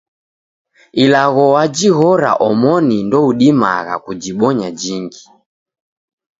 [1.03, 5.23] Ilagho wajighora omoni ndoudimagha kujibonya jingi.